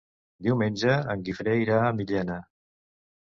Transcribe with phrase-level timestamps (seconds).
[0.45, 2.39] Diumenge en Guifré irà a Millena.